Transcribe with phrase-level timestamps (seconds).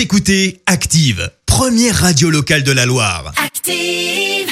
[0.00, 3.34] Vous écoutez Active, première radio locale de la Loire.
[3.36, 4.48] Active.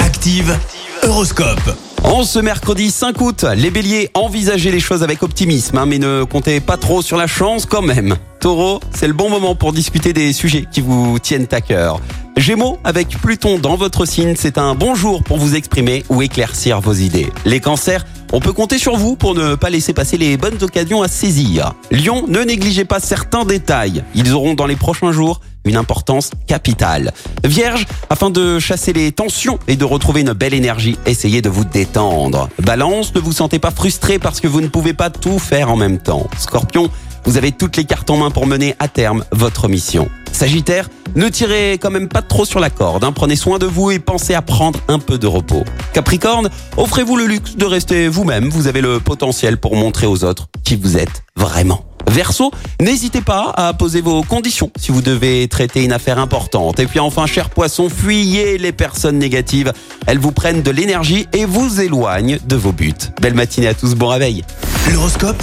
[0.00, 0.56] Active,
[1.02, 1.76] Horoscope.
[2.04, 6.22] En ce mercredi 5 août, les béliers, envisagez les choses avec optimisme, hein, mais ne
[6.22, 8.14] comptez pas trop sur la chance quand même.
[8.38, 12.00] Taureau, c'est le bon moment pour discuter des sujets qui vous tiennent à cœur.
[12.36, 16.80] Gémeaux, avec Pluton dans votre signe, c'est un bon jour pour vous exprimer ou éclaircir
[16.80, 17.32] vos idées.
[17.44, 21.02] Les cancers, on peut compter sur vous pour ne pas laisser passer les bonnes occasions
[21.02, 21.74] à saisir.
[21.90, 24.02] Lion, ne négligez pas certains détails.
[24.14, 27.12] Ils auront dans les prochains jours une importance capitale.
[27.44, 31.64] Vierge, afin de chasser les tensions et de retrouver une belle énergie, essayez de vous
[31.64, 32.48] détendre.
[32.58, 35.76] Balance, ne vous sentez pas frustré parce que vous ne pouvez pas tout faire en
[35.76, 36.26] même temps.
[36.38, 36.90] Scorpion,
[37.24, 40.08] vous avez toutes les cartes en main pour mener à terme votre mission.
[40.32, 43.12] Sagittaire, ne tirez quand même pas trop sur la corde, hein.
[43.12, 45.64] prenez soin de vous et pensez à prendre un peu de repos.
[45.92, 50.48] Capricorne, offrez-vous le luxe de rester vous-même, vous avez le potentiel pour montrer aux autres
[50.64, 51.84] qui vous êtes vraiment.
[52.08, 56.78] Verseau, n'hésitez pas à poser vos conditions si vous devez traiter une affaire importante.
[56.78, 59.72] Et puis enfin, cher poisson, fuyez les personnes négatives.
[60.06, 62.92] Elles vous prennent de l'énergie et vous éloignent de vos buts.
[63.20, 64.44] Belle matinée à tous, bon réveil.
[64.92, 65.42] L'horoscope